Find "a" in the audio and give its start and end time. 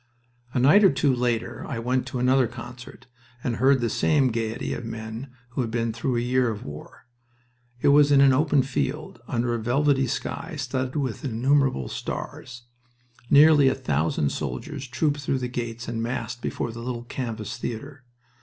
0.55-0.59, 6.17-6.21, 9.53-9.59, 13.67-13.75